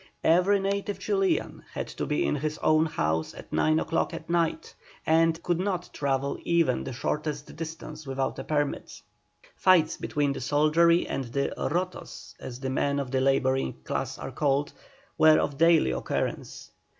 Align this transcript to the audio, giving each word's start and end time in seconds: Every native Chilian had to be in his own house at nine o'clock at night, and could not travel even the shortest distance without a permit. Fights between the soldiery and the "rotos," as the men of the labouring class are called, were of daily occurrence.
Every 0.23 0.59
native 0.59 0.97
Chilian 0.97 1.63
had 1.75 1.85
to 1.89 2.07
be 2.07 2.25
in 2.25 2.37
his 2.37 2.57
own 2.63 2.87
house 2.87 3.35
at 3.35 3.53
nine 3.53 3.79
o'clock 3.79 4.15
at 4.15 4.31
night, 4.31 4.73
and 5.05 5.43
could 5.43 5.59
not 5.59 5.91
travel 5.93 6.39
even 6.43 6.83
the 6.83 6.91
shortest 6.91 7.55
distance 7.55 8.07
without 8.07 8.39
a 8.39 8.43
permit. 8.43 8.99
Fights 9.55 9.97
between 9.97 10.33
the 10.33 10.41
soldiery 10.41 11.05
and 11.05 11.25
the 11.25 11.53
"rotos," 11.55 12.33
as 12.39 12.59
the 12.59 12.71
men 12.71 12.97
of 12.99 13.11
the 13.11 13.21
labouring 13.21 13.73
class 13.83 14.17
are 14.17 14.31
called, 14.31 14.73
were 15.19 15.37
of 15.37 15.59
daily 15.59 15.91
occurrence. 15.91 16.71